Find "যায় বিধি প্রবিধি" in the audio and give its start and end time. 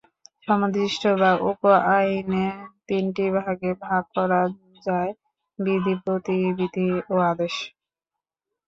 4.83-6.87